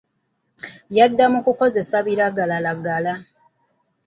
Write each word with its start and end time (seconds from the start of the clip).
Yadde 0.97 1.25
kukozesa 1.45 1.97
biragalalagala. 2.05 3.13